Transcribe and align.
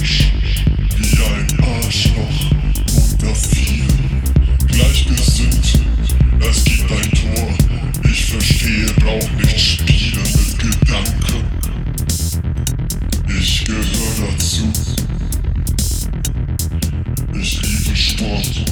wie 0.00 1.16
ein 1.24 1.46
Arschloch 1.60 2.50
unter 2.94 3.34
vielen. 3.34 4.22
Gleichgesinnt, 4.68 5.80
es 6.40 6.64
gibt 6.64 6.92
ein 6.92 7.10
Tor, 7.10 7.48
ich 8.10 8.26
verstehe, 8.26 8.86
brauch 9.00 9.30
nicht 9.32 9.58
spielen 9.58 10.22
mit 10.22 10.58
Gedanken. 10.58 11.44
Ich 13.40 13.64
gehöre 13.64 14.30
dazu. 14.30 14.72
Ich 17.34 17.62
liebe. 17.62 17.78
Sport 17.96 18.67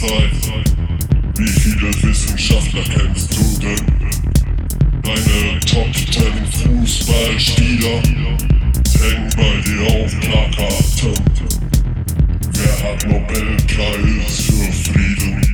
Zeit? 0.00 0.30
Wie 1.36 1.46
viele 1.46 1.92
Wissenschaftler 2.02 2.82
kennst 2.84 3.36
du 3.36 3.58
denn? 3.60 3.86
Deine 5.02 5.60
Top 5.60 5.92
Ten 5.92 6.46
Fußballspieler 6.46 8.00
hängen 8.98 9.30
bei 9.36 9.60
dir 9.60 9.82
auf 9.92 10.20
Plakaten. 10.20 11.14
Wer 12.52 12.76
hat 12.82 13.06
Nobelpreis 13.06 14.40
für 14.46 14.72
Frieden? 14.72 15.49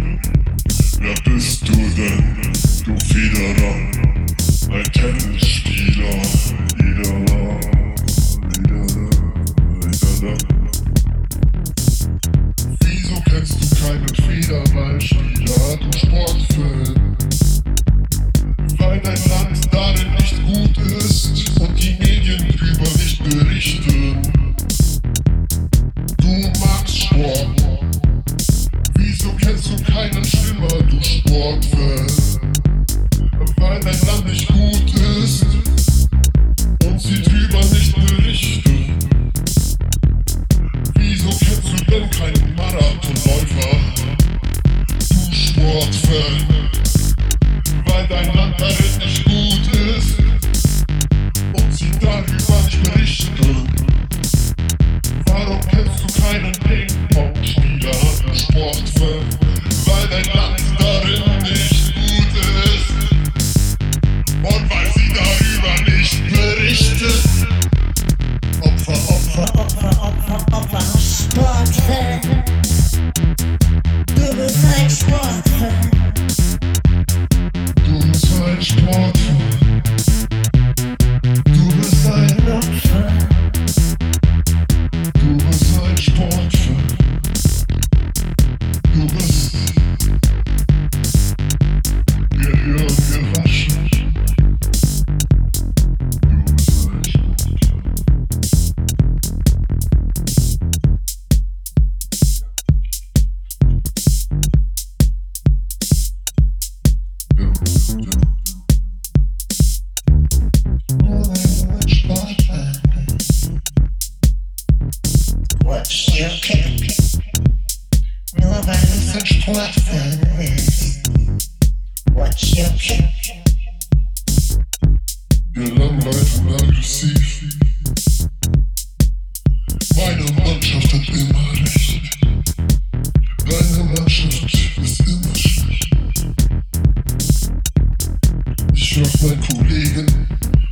Frag 138.97 139.23
meinen 139.23 139.41
Kollegen 139.41 140.07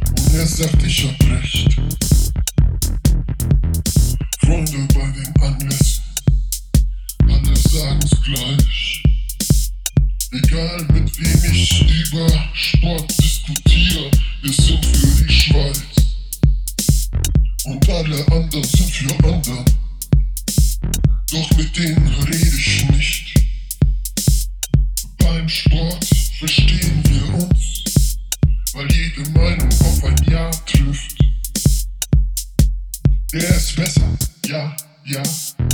und 0.08 0.34
er 0.34 0.46
sagt, 0.46 0.82
ich 0.82 1.04
hab 1.04 1.30
recht. 1.30 2.13
Über 12.14 12.30
Sport 12.52 13.12
diskutiere, 13.20 14.08
wir 14.42 14.52
sind 14.52 14.86
für 14.86 15.24
die 15.24 15.32
Schweiz. 15.32 15.82
Und 17.64 17.88
alle 17.88 18.24
anderen 18.28 18.62
sind 18.62 18.90
für 18.90 19.24
anderen. 19.24 19.64
Doch 21.32 21.56
mit 21.56 21.76
denen 21.76 22.06
rede 22.06 22.56
ich 22.56 22.88
nicht. 22.90 23.34
Beim 25.18 25.48
Sport 25.48 26.06
verstehen 26.38 27.02
wir 27.08 27.34
uns, 27.34 28.16
weil 28.74 28.92
jede 28.92 29.28
Meinung 29.30 29.68
auf 29.80 30.04
ein 30.04 30.16
Ja 30.30 30.50
trifft. 30.50 31.16
Der 33.32 33.56
ist 33.56 33.74
besser, 33.74 34.08
ja, 34.46 34.76
ja, 35.04 35.22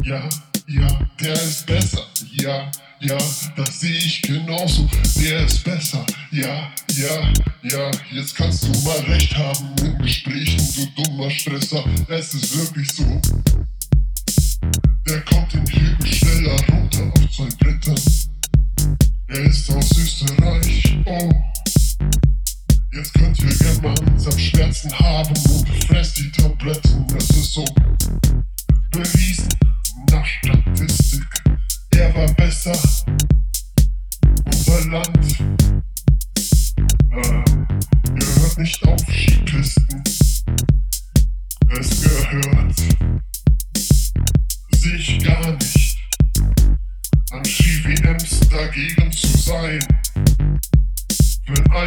ja, 0.04 0.28
ja, 0.68 1.08
der 1.20 1.34
ist 1.34 1.66
besser, 1.66 2.06
ja, 2.32 2.70
ja, 3.00 3.18
das 3.56 3.80
sehe 3.80 3.96
ich 3.96 4.22
genauso, 4.22 4.88
der 5.20 5.46
ist 5.46 5.64
besser, 5.64 6.04
ja, 6.30 6.70
ja, 6.96 7.32
ja, 7.62 7.90
jetzt 8.12 8.34
kannst 8.34 8.64
du 8.64 8.68
mal 8.80 8.98
recht 9.00 9.34
haben 9.36 9.74
in 9.82 9.98
Gesprächen, 9.98 10.60
du 10.76 11.02
dummer 11.02 11.30
Stresser, 11.30 11.84
es 12.08 12.34
ist 12.34 12.56
wirklich 12.56 12.92
so. 12.92 13.20
Der 15.06 15.20
kommt 15.22 15.52
den 15.52 15.66
Hügel 15.66 16.12
schneller 16.12 16.39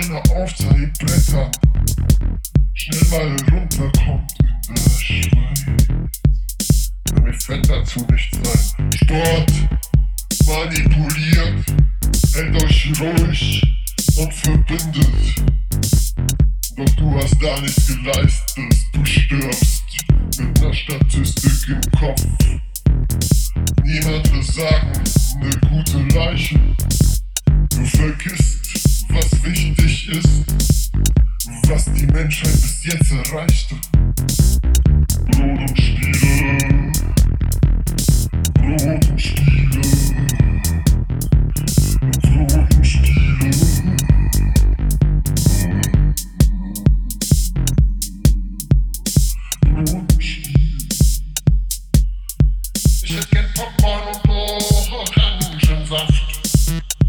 einer 0.06 0.22
auf 0.36 0.56
seinen 0.58 0.92
Brettern 1.00 1.52
schnell 2.74 3.06
mal 3.10 3.36
runterkommt 3.52 4.32
in 4.68 4.76
der 4.76 5.00
Schweiz. 5.00 6.92
Mir 7.22 7.34
fällt 7.34 7.70
dazu 7.70 8.06
nichts 8.12 8.38
ein. 8.38 8.92
Sport 8.94 9.52
manipuliert, 10.46 11.66
hält 12.34 12.64
euch 12.64 12.92
ruhig 13.00 13.62
und 14.18 14.34
verbindet. 14.34 15.46
Doch 16.76 16.96
du 16.96 17.16
hast 17.16 17.42
da 17.42 17.62
nichts 17.62 17.88
geleistet, 17.88 18.76
du 18.94 19.06
stirbst 19.06 19.84
mit 20.38 20.62
ner 20.62 20.74
Statistik 20.74 21.70
im 21.70 22.00
Kopf. 22.00 22.26
Niemand 23.84 24.34
will 24.34 24.44
sagen, 24.44 24.92
ne 25.40 25.50
gute 25.70 26.00
Leiche. 26.18 26.60
Du 27.70 27.86
vergisst, 27.86 28.63
was 29.14 29.44
wichtig 29.44 30.10
ist, 30.10 30.92
was 31.68 31.86
die 31.94 32.06
Menschheit 32.08 32.52
bis 32.52 32.84
jetzt 32.84 33.12
erreichte. 33.12 33.76
Brot 35.32 35.60
und 35.60 35.80
Spiele, 35.80 36.92
Brot 38.56 39.10
und 39.10 39.22
Spiele, 39.22 39.43